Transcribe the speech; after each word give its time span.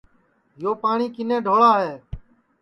یو 0.61 0.71
پاٹؔی 0.81 1.07
کِنے 1.15 1.37
ڈھوڑا 1.45 1.71
ہے 1.81 1.93